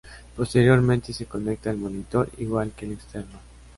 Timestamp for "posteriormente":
0.35-1.13